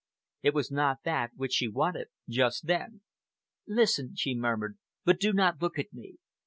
[0.41, 3.01] It was not that which she wanted just then.
[3.67, 6.15] "Listen," she murmured, "but do not look at me.